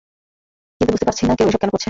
কিন্তু 0.81 0.91
বুঝতে 0.91 1.07
পারছি 1.07 1.23
না 1.23 1.33
কেউ 1.37 1.47
এসব 1.47 1.59
কেন 1.59 1.69
করছে? 1.69 1.79